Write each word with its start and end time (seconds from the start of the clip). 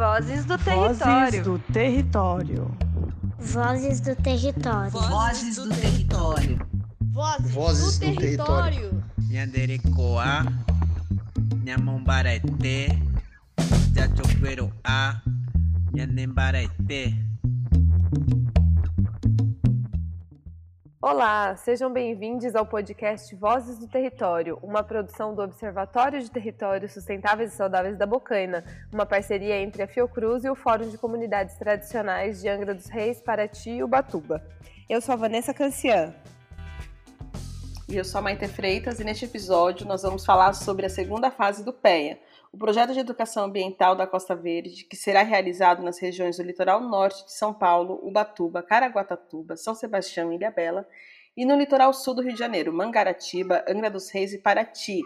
Vozes 0.00 0.46
do 0.46 0.56
Território. 0.56 0.80
Vozes 0.98 1.44
do 1.44 1.58
Território. 1.74 2.76
Vozes 3.38 4.00
do 4.00 4.16
Território. 4.16 4.90
Vozes 4.90 5.56
do 5.56 5.68
Território. 5.68 6.58
Vozes, 7.12 7.98
do, 7.98 8.16
Território. 8.16 9.04
Nyanderekoa, 9.28 10.46
Nyamombarete, 11.62 12.98
Jachoperoa, 13.94 15.22
Nyanembarete. 15.92 17.14
Olá, 21.02 21.56
sejam 21.56 21.90
bem-vindos 21.90 22.54
ao 22.54 22.66
podcast 22.66 23.34
Vozes 23.34 23.78
do 23.78 23.88
Território, 23.88 24.58
uma 24.62 24.82
produção 24.82 25.34
do 25.34 25.40
Observatório 25.40 26.20
de 26.20 26.30
Territórios 26.30 26.92
Sustentáveis 26.92 27.54
e 27.54 27.56
Saudáveis 27.56 27.96
da 27.96 28.04
Bocaina, 28.04 28.62
uma 28.92 29.06
parceria 29.06 29.58
entre 29.62 29.82
a 29.82 29.88
Fiocruz 29.88 30.44
e 30.44 30.50
o 30.50 30.54
Fórum 30.54 30.90
de 30.90 30.98
Comunidades 30.98 31.56
Tradicionais 31.56 32.42
de 32.42 32.50
Angra 32.50 32.74
dos 32.74 32.90
Reis, 32.90 33.18
Paraty 33.18 33.70
e 33.70 33.82
Ubatuba. 33.82 34.44
Eu 34.90 35.00
sou 35.00 35.14
a 35.14 35.16
Vanessa 35.16 35.54
Cancian. 35.54 36.12
E 37.90 37.96
eu 37.96 38.04
sou 38.04 38.20
a 38.20 38.22
Maite 38.22 38.46
Freitas 38.46 39.00
e 39.00 39.04
neste 39.04 39.24
episódio 39.24 39.84
nós 39.84 40.02
vamos 40.02 40.24
falar 40.24 40.52
sobre 40.52 40.86
a 40.86 40.88
segunda 40.88 41.28
fase 41.28 41.64
do 41.64 41.72
PEA, 41.72 42.20
o 42.52 42.56
projeto 42.56 42.92
de 42.92 43.00
educação 43.00 43.46
ambiental 43.46 43.96
da 43.96 44.06
Costa 44.06 44.32
Verde, 44.32 44.84
que 44.84 44.94
será 44.94 45.24
realizado 45.24 45.82
nas 45.82 45.98
regiões 45.98 46.36
do 46.36 46.44
litoral 46.44 46.80
norte 46.80 47.24
de 47.24 47.32
São 47.32 47.52
Paulo, 47.52 47.98
Ubatuba, 48.04 48.62
Caraguatatuba, 48.62 49.56
São 49.56 49.74
Sebastião 49.74 50.32
e 50.32 50.36
Ilhabela, 50.36 50.86
e 51.36 51.44
no 51.44 51.56
litoral 51.56 51.92
sul 51.92 52.14
do 52.14 52.22
Rio 52.22 52.32
de 52.32 52.38
Janeiro, 52.38 52.72
Mangaratiba, 52.72 53.64
Angra 53.68 53.90
dos 53.90 54.08
Reis 54.08 54.32
e 54.32 54.38
Paraty, 54.38 55.02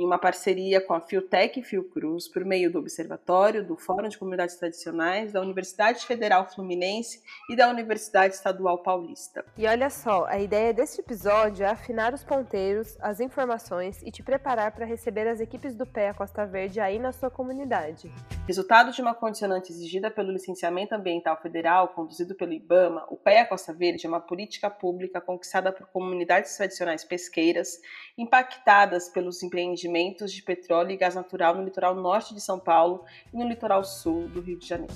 em 0.00 0.04
uma 0.04 0.18
parceria 0.18 0.80
com 0.80 0.94
a 0.94 1.00
Fiotec 1.00 1.60
e 1.60 1.62
Fiocruz, 1.62 2.26
por 2.26 2.42
meio 2.42 2.72
do 2.72 2.78
Observatório, 2.78 3.62
do 3.62 3.76
Fórum 3.76 4.08
de 4.08 4.16
Comunidades 4.16 4.56
Tradicionais, 4.56 5.32
da 5.32 5.42
Universidade 5.42 6.06
Federal 6.06 6.48
Fluminense 6.48 7.22
e 7.50 7.56
da 7.56 7.68
Universidade 7.68 8.34
Estadual 8.34 8.78
Paulista. 8.78 9.44
E 9.58 9.66
olha 9.66 9.90
só, 9.90 10.24
a 10.24 10.38
ideia 10.38 10.72
deste 10.72 11.00
episódio 11.00 11.64
é 11.64 11.68
afinar 11.68 12.14
os 12.14 12.24
ponteiros, 12.24 12.96
as 13.00 13.20
informações 13.20 14.02
e 14.02 14.10
te 14.10 14.22
preparar 14.22 14.72
para 14.72 14.86
receber 14.86 15.28
as 15.28 15.38
equipes 15.38 15.74
do 15.74 15.86
PEA 15.86 16.14
Costa 16.14 16.46
Verde 16.46 16.80
aí 16.80 16.98
na 16.98 17.12
sua 17.12 17.30
comunidade. 17.30 18.10
Resultado 18.46 18.92
de 18.92 19.02
uma 19.02 19.14
condicionante 19.14 19.70
exigida 19.70 20.10
pelo 20.10 20.32
Licenciamento 20.32 20.94
Ambiental 20.94 21.36
Federal, 21.42 21.88
conduzido 21.88 22.34
pelo 22.34 22.52
IBAMA, 22.52 23.04
o 23.10 23.16
PEA 23.16 23.44
Costa 23.44 23.74
Verde 23.74 24.06
é 24.06 24.08
uma 24.08 24.20
política 24.20 24.70
pública 24.70 25.20
conquistada 25.20 25.70
por 25.70 25.86
comunidades 25.88 26.56
tradicionais 26.56 27.04
pesqueiras, 27.04 27.78
impactadas 28.16 29.10
pelos 29.10 29.42
empreendimentos 29.42 29.89
de 30.32 30.42
petróleo 30.42 30.90
e 30.90 30.96
gás 30.96 31.14
natural 31.14 31.54
no 31.54 31.64
litoral 31.64 31.94
norte 31.94 32.34
de 32.34 32.40
São 32.40 32.58
Paulo 32.58 33.04
e 33.32 33.36
no 33.36 33.48
litoral 33.48 33.84
sul 33.84 34.28
do 34.28 34.40
Rio 34.40 34.58
de 34.58 34.66
Janeiro. 34.66 34.94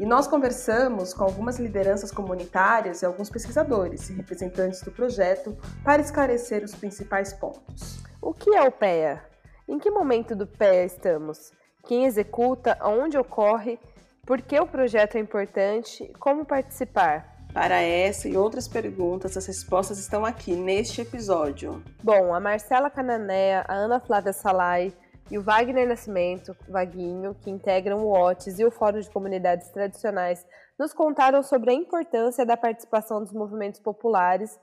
E 0.00 0.06
nós 0.06 0.26
conversamos 0.26 1.12
com 1.12 1.24
algumas 1.24 1.58
lideranças 1.58 2.10
comunitárias 2.10 3.02
e 3.02 3.06
alguns 3.06 3.28
pesquisadores 3.28 4.08
e 4.08 4.14
representantes 4.14 4.80
do 4.80 4.90
projeto 4.90 5.54
para 5.84 6.00
esclarecer 6.00 6.64
os 6.64 6.74
principais 6.74 7.34
pontos. 7.34 8.02
O 8.20 8.32
que 8.32 8.54
é 8.56 8.62
o 8.62 8.72
PEA? 8.72 9.22
Em 9.68 9.78
que 9.78 9.90
momento 9.90 10.34
do 10.34 10.46
PEA 10.46 10.86
estamos? 10.86 11.52
Quem 11.86 12.06
executa? 12.06 12.78
Onde 12.82 13.18
ocorre? 13.18 13.78
Por 14.26 14.40
que 14.40 14.58
o 14.58 14.66
projeto 14.66 15.16
é 15.16 15.20
importante? 15.20 16.10
Como 16.18 16.46
participar? 16.46 17.29
Para 17.52 17.80
essa 17.80 18.28
e 18.28 18.36
outras 18.36 18.68
perguntas, 18.68 19.36
as 19.36 19.44
respostas 19.46 19.98
estão 19.98 20.24
aqui 20.24 20.54
neste 20.54 21.00
episódio. 21.00 21.82
Bom, 22.02 22.32
a 22.32 22.38
Marcela 22.38 22.88
Cananéia, 22.88 23.64
a 23.66 23.74
Ana 23.74 23.98
Flávia 23.98 24.32
Salai 24.32 24.92
e 25.30 25.36
o 25.36 25.42
Wagner 25.42 25.88
Nascimento, 25.88 26.56
Vaguinho, 26.68 27.34
que 27.34 27.50
integram 27.50 27.98
o 27.98 28.12
OTS 28.12 28.58
e 28.58 28.64
o 28.64 28.70
Fórum 28.70 29.00
de 29.00 29.10
Comunidades 29.10 29.68
Tradicionais, 29.70 30.46
nos 30.78 30.92
contaram 30.92 31.42
sobre 31.42 31.70
a 31.70 31.74
importância 31.74 32.46
da 32.46 32.56
participação 32.56 33.20
dos 33.20 33.32
movimentos 33.32 33.80
populares 33.80 34.58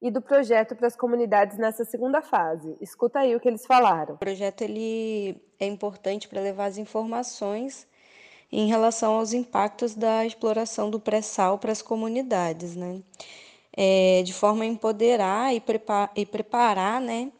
e 0.00 0.10
do 0.10 0.22
projeto 0.22 0.76
para 0.76 0.86
as 0.86 0.94
comunidades 0.94 1.58
nessa 1.58 1.84
segunda 1.84 2.22
fase. 2.22 2.76
Escuta 2.80 3.18
aí 3.18 3.34
o 3.34 3.40
que 3.40 3.48
eles 3.48 3.66
falaram. 3.66 4.14
O 4.14 4.18
projeto 4.18 4.62
ele 4.62 5.42
é 5.58 5.66
importante 5.66 6.28
para 6.28 6.40
levar 6.40 6.66
as 6.66 6.78
informações 6.78 7.86
em 8.50 8.66
relação 8.66 9.14
aos 9.14 9.32
impactos 9.32 9.94
da 9.94 10.24
exploração 10.24 10.90
do 10.90 10.98
pré-sal 10.98 11.58
para 11.58 11.72
as 11.72 11.82
comunidades, 11.82 12.74
né? 12.74 13.00
É, 13.76 14.22
de 14.24 14.32
forma 14.32 14.64
a 14.64 14.66
empoderar 14.66 15.54
e, 15.54 15.60
preparar, 15.60 16.10
e 16.16 16.26
preparar 16.26 17.00
né, 17.00 17.30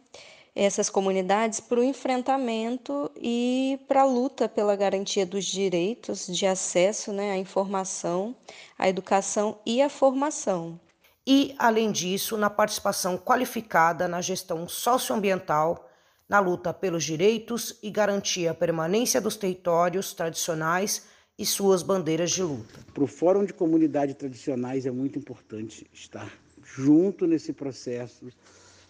essas 0.54 0.88
comunidades 0.88 1.58
para 1.58 1.80
o 1.80 1.84
enfrentamento 1.84 3.10
e 3.16 3.80
para 3.88 4.02
a 4.02 4.04
luta 4.04 4.48
pela 4.48 4.76
garantia 4.76 5.26
dos 5.26 5.44
direitos 5.44 6.26
de 6.26 6.46
acesso 6.46 7.12
né, 7.12 7.32
à 7.32 7.36
informação, 7.36 8.36
à 8.78 8.88
educação 8.88 9.58
e 9.66 9.82
à 9.82 9.88
formação. 9.88 10.78
E, 11.26 11.54
além 11.58 11.90
disso, 11.90 12.36
na 12.36 12.48
participação 12.48 13.18
qualificada 13.18 14.06
na 14.06 14.20
gestão 14.20 14.68
socioambiental 14.68 15.87
na 16.28 16.40
luta 16.40 16.74
pelos 16.74 17.04
direitos 17.04 17.78
e 17.82 17.90
garantir 17.90 18.48
a 18.48 18.54
permanência 18.54 19.20
dos 19.20 19.36
territórios 19.36 20.12
tradicionais 20.12 21.02
e 21.38 21.46
suas 21.46 21.82
bandeiras 21.82 22.30
de 22.32 22.42
luta. 22.42 22.80
Para 22.92 23.04
o 23.04 23.06
Fórum 23.06 23.44
de 23.44 23.54
Comunidades 23.54 24.16
Tradicionais 24.16 24.84
é 24.84 24.90
muito 24.90 25.18
importante 25.18 25.86
estar 25.92 26.30
junto 26.62 27.26
nesse 27.26 27.52
processo 27.52 28.26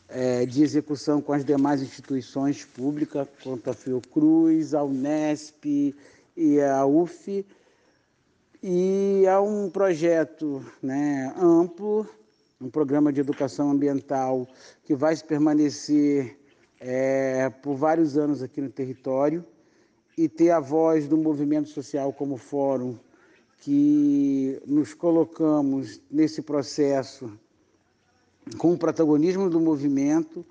é, 0.08 0.46
de 0.46 0.62
execução 0.62 1.20
com 1.20 1.32
as 1.32 1.44
demais 1.44 1.82
instituições 1.82 2.64
públicas, 2.64 3.28
quanto 3.42 3.70
a 3.70 3.74
Fiocruz, 3.74 4.74
a 4.74 4.82
Unesp 4.82 5.94
e 6.36 6.60
a 6.60 6.84
UF. 6.86 7.46
E 8.62 9.24
há 9.28 9.40
um 9.40 9.70
projeto 9.70 10.64
né, 10.82 11.32
amplo, 11.36 12.08
um 12.60 12.68
programa 12.70 13.12
de 13.12 13.20
educação 13.20 13.70
ambiental 13.70 14.48
que 14.84 14.96
vai 14.96 15.16
permanecer 15.18 16.36
é, 16.80 17.50
por 17.62 17.74
vários 17.74 18.16
anos 18.16 18.42
aqui 18.42 18.60
no 18.60 18.70
território 18.70 19.44
e 20.16 20.28
ter 20.28 20.50
a 20.50 20.60
voz 20.60 21.06
do 21.06 21.16
movimento 21.16 21.68
social 21.68 22.12
como 22.12 22.36
fórum, 22.36 22.96
que 23.60 24.60
nos 24.66 24.94
colocamos 24.94 26.00
nesse 26.10 26.42
processo 26.42 27.30
com 28.56 28.72
o 28.72 28.78
protagonismo 28.78 29.50
do 29.50 29.60
movimento, 29.60 30.44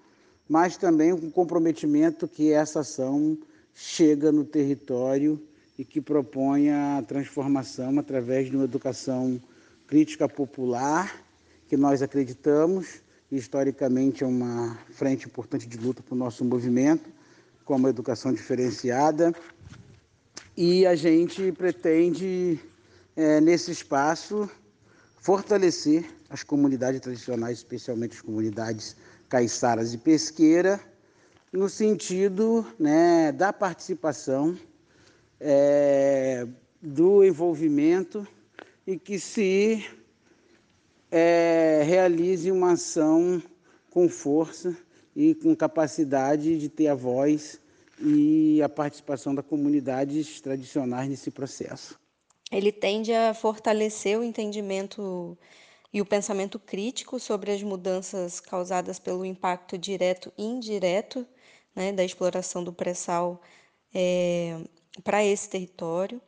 mas 0.48 0.78
também 0.78 1.16
com 1.18 1.28
o 1.28 1.32
comprometimento 1.32 2.28
que 2.28 2.52
essa 2.52 2.82
ação 2.82 3.38
chega 3.74 4.32
no 4.32 4.44
território 4.44 5.42
e 5.78 5.86
que 5.86 6.02
propõe 6.02 6.70
a 6.70 7.04
transformação 7.08 7.98
através 8.00 8.50
de 8.50 8.56
uma 8.56 8.66
educação 8.66 9.42
crítica 9.86 10.28
popular, 10.28 11.24
que 11.68 11.78
nós 11.78 12.02
acreditamos 12.02 13.02
historicamente 13.32 14.24
é 14.24 14.28
uma 14.28 14.78
frente 14.92 15.26
importante 15.26 15.68
de 15.68 15.78
luta 15.78 16.02
para 16.02 16.16
o 16.16 16.18
nosso 16.18 16.46
movimento, 16.46 17.10
como 17.66 17.88
a 17.88 17.90
educação 17.90 18.32
diferenciada. 18.32 19.34
E 20.56 20.86
a 20.86 20.96
gente 20.96 21.52
pretende, 21.52 22.60
é, 23.16 23.42
nesse 23.42 23.72
espaço, 23.72 24.50
fortalecer 25.20 26.06
as 26.30 26.44
comunidades 26.44 27.02
tradicionais, 27.02 27.58
especialmente 27.58 28.16
as 28.16 28.22
comunidades 28.22 28.96
caiçaras 29.30 29.94
e 29.94 29.98
pesqueira, 29.98 30.80
no 31.52 31.70
sentido 31.70 32.66
né, 32.80 33.32
da 33.32 33.52
participação, 33.52 34.58
é, 35.40 36.48
do 36.82 37.24
envolvimento 37.24 38.28
e 38.86 38.98
que 38.98 39.20
se 39.20 39.86
é, 41.12 41.82
realize 41.86 42.52
uma 42.52 42.74
ação 42.74 43.42
com 43.90 44.10
força 44.10 44.76
e 45.16 45.34
com 45.36 45.56
capacidade 45.56 46.58
de 46.58 46.70
ter 46.70 46.88
a 46.88 46.96
voz 46.96 47.60
e 48.00 48.62
a 48.62 48.70
participação 48.70 49.34
das 49.34 49.46
comunidades 49.46 50.40
tradicionais 50.42 51.10
nesse 51.10 51.32
processo. 51.32 52.00
Ele 52.52 52.72
tende 52.72 53.12
a 53.12 53.34
fortalecer 53.34 54.18
o 54.18 54.24
entendimento 54.24 55.38
e 55.92 56.02
o 56.02 56.06
pensamento 56.06 56.60
crítico 56.60 57.20
sobre 57.20 57.52
as 57.52 57.64
mudanças 57.64 58.40
causadas 58.40 59.00
pelo 59.00 59.26
impacto 59.26 59.78
direto 59.78 60.32
e 60.38 60.44
indireto 60.44 61.26
né, 61.76 61.92
da 61.92 62.04
exploração 62.04 62.64
do 62.64 62.72
pré-sal 62.72 63.42
é, 63.94 64.60
para 65.04 65.24
esse 65.24 65.50
território. 65.50 66.22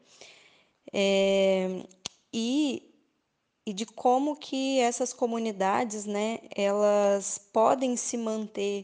É, 0.91 1.83
e 2.33 2.88
e 3.69 3.73
de 3.73 3.85
como 3.85 4.35
que 4.35 4.79
essas 4.79 5.13
comunidades, 5.13 6.07
né, 6.07 6.39
elas 6.55 7.39
podem 7.53 7.95
se 7.95 8.17
manter 8.17 8.83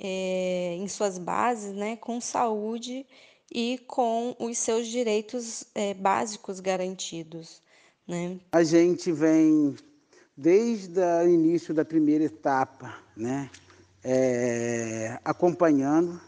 é, 0.00 0.74
em 0.76 0.88
suas 0.88 1.16
bases, 1.16 1.72
né, 1.76 1.94
com 1.94 2.20
saúde 2.20 3.06
e 3.52 3.78
com 3.86 4.34
os 4.40 4.58
seus 4.58 4.88
direitos 4.88 5.64
é, 5.76 5.94
básicos 5.94 6.58
garantidos, 6.58 7.62
né? 8.04 8.40
A 8.50 8.64
gente 8.64 9.12
vem 9.12 9.76
desde 10.36 10.98
o 10.98 11.28
início 11.28 11.72
da 11.72 11.84
primeira 11.84 12.24
etapa, 12.24 12.96
né, 13.16 13.48
é, 14.02 15.20
acompanhando. 15.24 16.20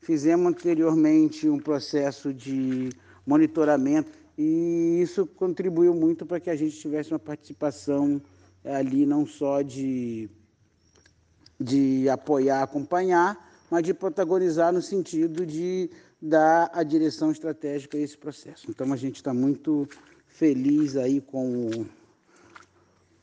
Fizemos 0.00 0.46
anteriormente 0.46 1.50
um 1.50 1.58
processo 1.58 2.32
de 2.32 2.88
monitoramento, 3.26 4.10
e 4.42 5.02
isso 5.02 5.26
contribuiu 5.26 5.94
muito 5.94 6.24
para 6.24 6.40
que 6.40 6.48
a 6.48 6.56
gente 6.56 6.74
tivesse 6.78 7.12
uma 7.12 7.18
participação 7.18 8.18
ali 8.64 9.04
não 9.04 9.26
só 9.26 9.60
de, 9.60 10.30
de 11.60 12.08
apoiar, 12.08 12.62
acompanhar, 12.62 13.36
mas 13.70 13.82
de 13.82 13.92
protagonizar 13.92 14.72
no 14.72 14.80
sentido 14.80 15.44
de 15.44 15.90
dar 16.22 16.70
a 16.72 16.82
direção 16.82 17.30
estratégica 17.30 17.98
a 17.98 18.00
esse 18.00 18.16
processo. 18.16 18.64
Então 18.70 18.90
a 18.94 18.96
gente 18.96 19.16
está 19.16 19.34
muito 19.34 19.86
feliz 20.26 20.96
aí 20.96 21.20
com 21.20 21.68
o, 21.68 21.86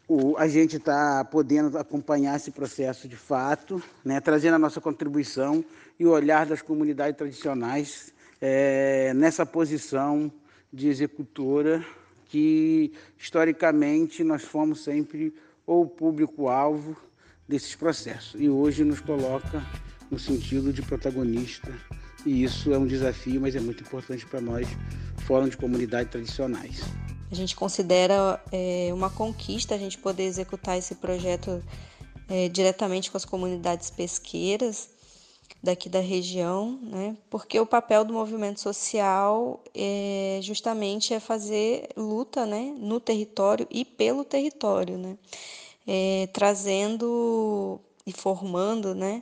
o 0.07 0.37
a 0.37 0.47
gente 0.47 0.77
está 0.77 1.25
podendo 1.25 1.79
acompanhar 1.79 2.35
esse 2.35 2.51
processo 2.51 3.07
de 3.07 3.15
fato, 3.15 3.81
né, 4.05 4.21
trazendo 4.21 4.53
a 4.53 4.59
nossa 4.59 4.79
contribuição 4.79 5.65
e 5.99 6.05
o 6.05 6.11
olhar 6.11 6.45
das 6.45 6.61
comunidades 6.61 7.17
tradicionais 7.17 8.13
é, 8.39 9.15
nessa 9.15 9.47
posição 9.47 10.31
de 10.71 10.87
executora 10.87 11.85
que 12.25 12.91
historicamente 13.17 14.23
nós 14.23 14.43
fomos 14.43 14.83
sempre 14.83 15.33
o 15.65 15.85
público-alvo 15.85 16.95
desses 17.47 17.75
processos. 17.75 18.39
E 18.39 18.49
hoje 18.49 18.83
nos 18.83 18.99
coloca 18.99 19.65
no 20.11 20.19
sentido 20.19 20.73
de 20.73 20.81
protagonista. 20.81 21.73
E 22.25 22.43
isso 22.43 22.73
é 22.73 22.77
um 22.77 22.85
desafio, 22.85 23.39
mas 23.39 23.55
é 23.55 23.59
muito 23.59 23.83
importante 23.83 24.25
para 24.25 24.41
nós, 24.41 24.67
Fórum 25.25 25.47
de 25.47 25.55
Comunidades 25.55 26.11
Tradicionais. 26.11 26.81
A 27.31 27.35
gente 27.35 27.55
considera 27.55 28.41
é, 28.51 28.89
uma 28.93 29.09
conquista 29.09 29.75
a 29.75 29.77
gente 29.77 29.97
poder 29.97 30.23
executar 30.23 30.77
esse 30.77 30.95
projeto 30.95 31.63
é, 32.29 32.49
diretamente 32.49 33.11
com 33.11 33.17
as 33.17 33.25
comunidades 33.25 33.89
pesqueiras 33.89 34.89
daqui 35.67 35.89
da 35.89 35.99
região, 35.99 36.79
né? 36.81 37.17
porque 37.29 37.59
o 37.59 37.65
papel 37.65 38.05
do 38.05 38.13
movimento 38.13 38.61
social 38.61 39.61
é 39.75 40.39
justamente 40.41 41.13
é 41.13 41.19
fazer 41.19 41.89
luta 41.97 42.45
né? 42.45 42.73
no 42.77 43.01
território 43.01 43.67
e 43.69 43.83
pelo 43.83 44.23
território, 44.23 44.97
né? 44.97 45.17
É, 45.85 46.27
trazendo 46.33 47.79
e 48.05 48.13
formando 48.13 48.95
né? 48.95 49.21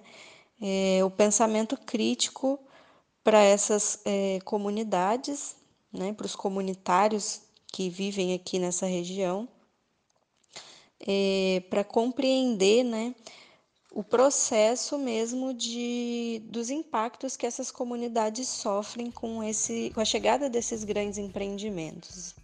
É, 0.62 1.04
o 1.04 1.10
pensamento 1.10 1.76
crítico 1.78 2.60
para 3.24 3.42
essas 3.42 4.00
é, 4.06 4.40
comunidades, 4.46 5.56
né? 5.92 6.14
para 6.14 6.28
os 6.28 6.36
comunitários 6.36 7.42
que 7.74 7.90
vivem 7.90 8.36
aqui 8.36 8.60
nessa 8.60 8.86
região, 8.86 9.48
é, 11.00 11.64
para 11.72 11.84
compreender 11.84 12.84
né? 12.84 13.16
O 13.96 14.04
processo 14.04 15.00
mesmo 15.00 15.54
de, 15.54 16.44
dos 16.50 16.70
impactos 16.70 17.38
que 17.38 17.48
essas 17.48 17.72
comunidades 17.72 18.50
sofrem 18.50 19.10
com, 19.10 19.42
esse, 19.42 19.90
com 19.92 20.02
a 20.02 20.06
chegada 20.06 20.50
desses 20.50 20.84
grandes 20.84 21.18
empreendimentos. 21.18 22.36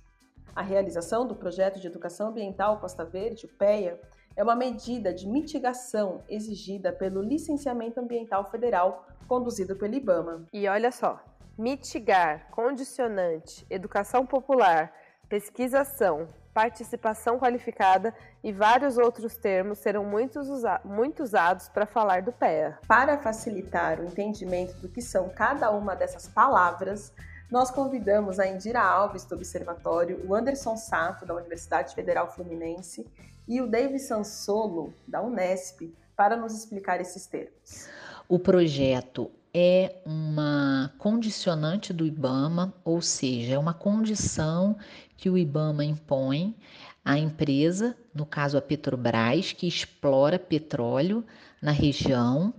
A 0.55 0.61
realização 0.61 1.27
do 1.27 1.35
projeto 1.35 1.77
de 1.77 1.87
educação 1.87 2.29
ambiental 2.29 2.79
Costa 2.79 3.03
Verde, 3.03 3.47
o 3.47 3.49
PEA, 3.49 3.99
é 4.33 4.41
uma 4.41 4.55
medida 4.55 5.13
de 5.13 5.27
mitigação 5.27 6.23
exigida 6.29 6.93
pelo 6.93 7.21
licenciamento 7.21 7.99
ambiental 7.99 8.49
federal 8.49 9.05
conduzido 9.27 9.75
pelo 9.75 9.93
IBAMA. 9.93 10.47
E 10.53 10.69
olha 10.69 10.89
só, 10.89 11.21
mitigar, 11.57 12.49
condicionante, 12.49 13.65
educação 13.69 14.25
popular, 14.25 14.93
pesquisação, 15.27 16.29
participação 16.53 17.39
qualificada 17.39 18.13
e 18.43 18.51
vários 18.51 18.97
outros 18.97 19.35
termos 19.35 19.79
serão 19.79 20.03
muito, 20.03 20.39
usa 20.39 20.81
muito 20.83 21.23
usados 21.23 21.69
para 21.69 21.85
falar 21.85 22.21
do 22.21 22.31
PEA. 22.31 22.77
Para 22.87 23.17
facilitar 23.17 23.99
o 23.99 24.05
entendimento 24.05 24.75
do 24.75 24.89
que 24.89 25.01
são 25.01 25.29
cada 25.29 25.71
uma 25.71 25.95
dessas 25.95 26.27
palavras, 26.27 27.13
nós 27.49 27.69
convidamos 27.69 28.39
a 28.39 28.47
Indira 28.47 28.81
Alves 28.81 29.25
do 29.25 29.35
Observatório, 29.35 30.25
o 30.25 30.33
Anderson 30.33 30.77
Sato 30.77 31.25
da 31.25 31.35
Universidade 31.35 31.93
Federal 31.93 32.31
Fluminense 32.31 33.05
e 33.47 33.61
o 33.61 33.67
David 33.67 33.99
Sansolo 33.99 34.93
da 35.07 35.21
Unesp 35.21 35.93
para 36.15 36.37
nos 36.37 36.53
explicar 36.53 37.01
esses 37.01 37.25
termos. 37.25 37.89
O 38.29 38.39
projeto 38.39 39.31
é 39.53 39.95
uma 40.05 40.93
condicionante 40.97 41.91
do 41.91 42.05
IBAMA, 42.05 42.73
ou 42.83 43.01
seja, 43.01 43.55
é 43.55 43.59
uma 43.59 43.73
condição 43.73 44.77
que 45.17 45.29
o 45.29 45.37
IBAMA 45.37 45.83
impõe 45.83 46.55
à 47.03 47.17
empresa, 47.17 47.95
no 48.13 48.25
caso 48.25 48.57
a 48.57 48.61
Petrobras, 48.61 49.51
que 49.51 49.67
explora 49.67 50.39
petróleo 50.39 51.23
na 51.61 51.71
região. 51.71 52.53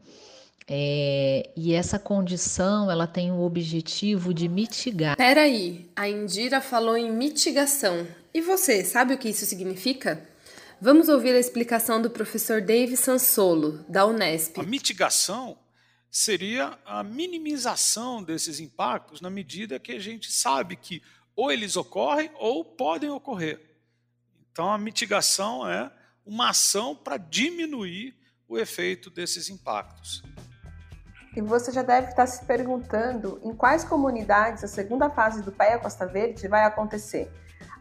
É, 0.68 1.50
e 1.56 1.74
essa 1.74 1.98
condição 1.98 2.90
ela 2.90 3.06
tem 3.06 3.32
o 3.32 3.40
objetivo 3.40 4.32
de 4.32 4.48
mitigar. 4.48 5.16
Peraí, 5.16 5.90
a 5.96 6.08
Indira 6.08 6.60
falou 6.60 6.96
em 6.96 7.10
mitigação. 7.10 8.06
E 8.32 8.40
você 8.40 8.84
sabe 8.84 9.14
o 9.14 9.18
que 9.18 9.28
isso 9.28 9.44
significa? 9.44 10.22
Vamos 10.80 11.08
ouvir 11.08 11.34
a 11.34 11.38
explicação 11.38 12.02
do 12.02 12.10
professor 12.10 12.60
Dave 12.60 12.96
Sansolo, 12.96 13.84
da 13.88 14.06
Unesp. 14.06 14.58
A 14.58 14.64
mitigação 14.64 15.56
seria 16.12 16.78
a 16.84 17.02
minimização 17.02 18.22
desses 18.22 18.60
impactos 18.60 19.22
na 19.22 19.30
medida 19.30 19.80
que 19.80 19.92
a 19.92 19.98
gente 19.98 20.30
sabe 20.30 20.76
que 20.76 21.02
ou 21.34 21.50
eles 21.50 21.74
ocorrem 21.74 22.30
ou 22.34 22.62
podem 22.62 23.08
ocorrer. 23.08 23.58
Então, 24.52 24.70
a 24.70 24.76
mitigação 24.76 25.66
é 25.66 25.90
uma 26.26 26.50
ação 26.50 26.94
para 26.94 27.16
diminuir 27.16 28.14
o 28.46 28.58
efeito 28.58 29.08
desses 29.08 29.48
impactos. 29.48 30.22
E 31.34 31.40
você 31.40 31.72
já 31.72 31.82
deve 31.82 32.08
estar 32.08 32.26
se 32.26 32.44
perguntando 32.44 33.40
em 33.42 33.54
quais 33.54 33.82
comunidades 33.82 34.62
a 34.62 34.68
segunda 34.68 35.08
fase 35.08 35.42
do 35.42 35.50
PAIA 35.50 35.78
Costa 35.78 36.04
Verde 36.04 36.46
vai 36.46 36.64
acontecer. 36.64 37.32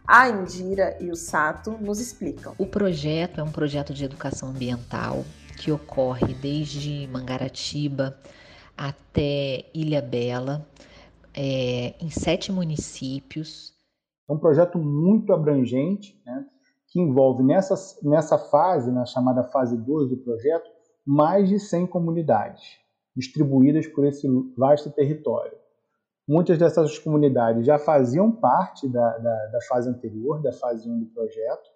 A 0.07 0.29
Indira 0.29 0.97
e 1.01 1.11
o 1.11 1.15
Sato 1.17 1.71
nos 1.71 1.99
explicam. 1.99 2.55
O 2.57 2.65
projeto 2.65 3.41
é 3.41 3.43
um 3.43 3.51
projeto 3.51 3.93
de 3.93 4.05
educação 4.05 4.49
ambiental 4.49 5.25
que 5.61 5.71
ocorre 5.71 6.33
desde 6.33 7.07
Mangaratiba 7.07 8.17
até 8.75 9.65
Ilha 9.75 10.01
Bela, 10.01 10.67
é, 11.35 11.93
em 12.03 12.09
sete 12.09 12.51
municípios. 12.51 13.71
É 14.27 14.33
um 14.33 14.39
projeto 14.39 14.79
muito 14.79 15.31
abrangente, 15.31 16.19
né, 16.25 16.45
que 16.87 16.99
envolve 16.99 17.43
nessa, 17.43 17.75
nessa 18.01 18.39
fase, 18.39 18.91
na 18.91 19.05
chamada 19.05 19.43
fase 19.43 19.77
2 19.77 20.09
do 20.09 20.17
projeto, 20.17 20.67
mais 21.05 21.47
de 21.47 21.59
100 21.59 21.85
comunidades 21.87 22.79
distribuídas 23.15 23.85
por 23.85 24.03
esse 24.05 24.27
vasto 24.57 24.89
território. 24.89 25.55
Muitas 26.27 26.57
dessas 26.57 26.97
comunidades 26.97 27.67
já 27.67 27.77
faziam 27.77 28.31
parte 28.31 28.87
da, 28.89 29.17
da, 29.19 29.45
da 29.47 29.61
fase 29.69 29.87
anterior, 29.87 30.41
da 30.41 30.53
fase 30.53 30.89
1 30.89 30.99
do 31.01 31.05
projeto, 31.07 31.69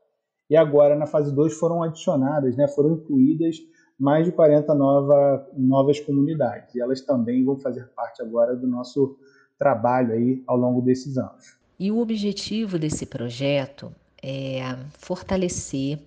e 0.49 0.57
agora 0.57 0.95
na 0.95 1.05
fase 1.05 1.33
2 1.33 1.53
foram 1.53 1.83
adicionadas, 1.83 2.55
né, 2.55 2.67
foram 2.67 2.93
incluídas 2.93 3.57
mais 3.99 4.25
de 4.25 4.31
40 4.31 4.73
nova, 4.75 5.47
novas 5.55 5.99
comunidades. 5.99 6.75
E 6.75 6.81
elas 6.81 7.01
também 7.01 7.43
vão 7.43 7.57
fazer 7.57 7.87
parte 7.95 8.21
agora 8.21 8.55
do 8.55 8.67
nosso 8.67 9.17
trabalho 9.57 10.13
aí 10.13 10.43
ao 10.45 10.57
longo 10.57 10.81
desses 10.81 11.17
anos. 11.17 11.57
E 11.79 11.91
o 11.91 11.99
objetivo 11.99 12.77
desse 12.77 13.05
projeto 13.05 13.91
é 14.21 14.61
fortalecer 14.97 15.99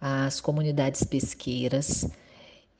as 0.00 0.40
comunidades 0.40 1.02
pesqueiras, 1.02 2.08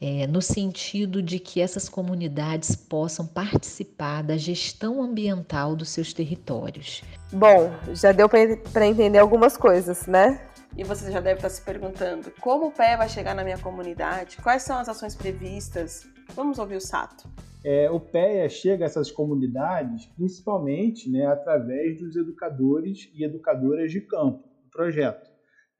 é, 0.00 0.26
no 0.28 0.40
sentido 0.40 1.20
de 1.20 1.40
que 1.40 1.60
essas 1.60 1.88
comunidades 1.88 2.76
possam 2.76 3.26
participar 3.26 4.22
da 4.22 4.36
gestão 4.36 5.02
ambiental 5.02 5.74
dos 5.74 5.88
seus 5.88 6.12
territórios. 6.12 7.02
Bom, 7.32 7.72
já 7.94 8.12
deu 8.12 8.28
para 8.28 8.86
entender 8.86 9.18
algumas 9.18 9.56
coisas, 9.56 10.06
né? 10.06 10.47
E 10.76 10.84
você 10.84 11.10
já 11.10 11.20
deve 11.20 11.38
estar 11.38 11.48
se 11.48 11.62
perguntando 11.62 12.30
como 12.40 12.66
o 12.66 12.72
pé 12.72 12.96
vai 12.96 13.08
chegar 13.08 13.34
na 13.34 13.42
minha 13.42 13.58
comunidade, 13.58 14.36
quais 14.42 14.62
são 14.62 14.78
as 14.78 14.88
ações 14.88 15.14
previstas. 15.14 16.06
Vamos 16.34 16.58
ouvir 16.58 16.76
o 16.76 16.80
Sato. 16.80 17.28
É, 17.64 17.90
o 17.90 17.98
PEA 17.98 18.48
chega 18.48 18.84
a 18.84 18.86
essas 18.86 19.10
comunidades 19.10 20.06
principalmente 20.06 21.10
né, 21.10 21.26
através 21.26 21.98
dos 21.98 22.14
educadores 22.14 23.10
e 23.12 23.24
educadoras 23.24 23.90
de 23.90 24.00
campo 24.00 24.44
do 24.62 24.70
projeto. 24.70 25.28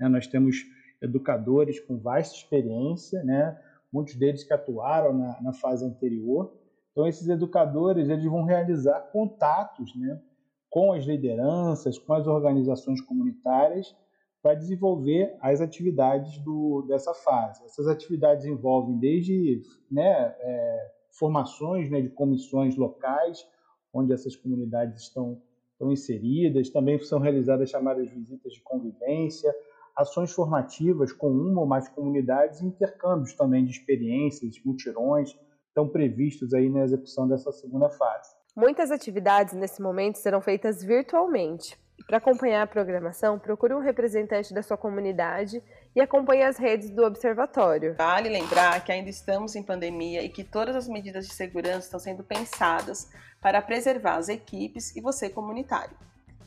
É, 0.00 0.08
nós 0.08 0.26
temos 0.26 0.56
educadores 1.00 1.78
com 1.78 1.98
vasta 1.98 2.36
experiência, 2.36 3.22
né, 3.22 3.56
muitos 3.92 4.16
deles 4.16 4.42
que 4.42 4.52
atuaram 4.52 5.16
na, 5.16 5.40
na, 5.40 5.52
fase 5.52 5.84
anterior. 5.84 6.52
Então, 6.90 7.06
esses 7.06 7.28
educadores 7.28 8.08
eles 8.08 8.24
vão 8.24 8.44
realizar 8.44 9.00
contatos 9.12 9.94
né, 9.96 10.20
com 10.68 10.92
as 10.92 11.04
lideranças, 11.04 11.96
com 11.96 12.12
as 12.12 12.26
organizações 12.26 13.00
comunitárias 13.00 13.94
para 14.42 14.54
desenvolver 14.54 15.36
as 15.40 15.60
atividades 15.60 16.38
do, 16.38 16.84
dessa 16.88 17.12
fase. 17.12 17.64
Essas 17.64 17.88
atividades 17.88 18.46
envolvem 18.46 18.98
desde 18.98 19.62
né, 19.90 20.34
é, 20.40 20.92
formações 21.10 21.90
né, 21.90 22.00
de 22.00 22.08
comissões 22.10 22.76
locais, 22.76 23.46
onde 23.92 24.12
essas 24.12 24.36
comunidades 24.36 25.02
estão, 25.02 25.42
estão 25.72 25.90
inseridas, 25.90 26.70
também 26.70 26.98
são 27.00 27.18
realizadas 27.18 27.70
chamadas 27.70 28.08
visitas 28.10 28.52
de 28.52 28.60
convivência, 28.62 29.52
ações 29.96 30.32
formativas 30.32 31.12
com 31.12 31.28
uma 31.28 31.62
ou 31.62 31.66
mais 31.66 31.88
comunidades 31.88 32.62
intercâmbios 32.62 33.34
também 33.34 33.64
de 33.64 33.72
experiências, 33.72 34.54
mutirões, 34.64 35.36
estão 35.66 35.88
previstos 35.88 36.54
aí 36.54 36.70
na 36.70 36.84
execução 36.84 37.26
dessa 37.26 37.50
segunda 37.50 37.90
fase. 37.90 38.36
Muitas 38.56 38.90
atividades 38.90 39.54
nesse 39.54 39.82
momento 39.82 40.16
serão 40.16 40.40
feitas 40.40 40.82
virtualmente. 40.82 41.78
Para 42.06 42.18
acompanhar 42.18 42.62
a 42.62 42.66
programação, 42.66 43.38
procure 43.38 43.74
um 43.74 43.80
representante 43.80 44.54
da 44.54 44.62
sua 44.62 44.76
comunidade 44.76 45.62
e 45.94 46.00
acompanhe 46.00 46.42
as 46.42 46.56
redes 46.56 46.90
do 46.90 47.04
observatório. 47.04 47.94
Vale 47.96 48.28
lembrar 48.28 48.82
que 48.84 48.92
ainda 48.92 49.10
estamos 49.10 49.54
em 49.54 49.62
pandemia 49.62 50.22
e 50.22 50.28
que 50.28 50.44
todas 50.44 50.74
as 50.74 50.88
medidas 50.88 51.26
de 51.26 51.34
segurança 51.34 51.86
estão 51.86 52.00
sendo 52.00 52.22
pensadas 52.22 53.10
para 53.40 53.60
preservar 53.60 54.16
as 54.16 54.28
equipes 54.28 54.96
e 54.96 55.00
você 55.00 55.28
comunitário. 55.28 55.96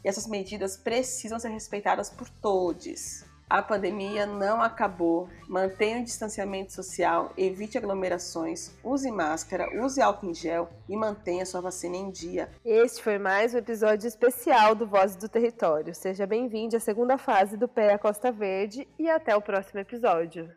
E 0.04 0.10
essas 0.10 0.28
medidas 0.28 0.78
precisam 0.78 1.38
ser 1.38 1.50
respeitadas 1.50 2.10
por 2.10 2.28
todos. 2.28 3.24
A 3.52 3.62
pandemia 3.62 4.26
não 4.26 4.62
acabou. 4.62 5.28
Mantenha 5.46 6.00
o 6.00 6.04
distanciamento 6.06 6.72
social, 6.72 7.34
evite 7.36 7.78
aglomerações, 7.78 8.74
use 8.82 9.12
máscara, 9.12 9.68
use 9.84 10.02
álcool 10.02 10.30
em 10.30 10.34
gel 10.34 10.70
e 10.88 10.96
mantenha 10.96 11.46
sua 11.46 11.60
vacina 11.60 11.98
em 11.98 12.10
dia. 12.10 12.50
Este 12.64 13.04
foi 13.04 13.20
mais 13.20 13.54
um 13.54 13.58
episódio 13.58 14.08
especial 14.08 14.74
do 14.74 14.88
Vozes 14.88 15.18
do 15.18 15.28
Território. 15.28 15.94
Seja 15.94 16.26
bem-vindo 16.26 16.78
à 16.78 16.80
segunda 16.80 17.18
fase 17.18 17.58
do 17.58 17.68
Pé 17.68 17.92
à 17.92 18.00
Costa 18.00 18.32
Verde 18.32 18.88
e 18.98 19.10
até 19.10 19.36
o 19.36 19.42
próximo 19.42 19.82
episódio. 19.82 20.50